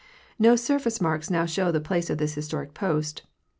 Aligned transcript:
No 0.39 0.55
surface 0.55 0.99
marks 0.99 1.29
now 1.29 1.45
show 1.45 1.71
the 1.71 1.79
place 1.79 2.09
of 2.09 2.17
this 2.17 2.33
historic 2.33 2.73
post. 2.73 3.21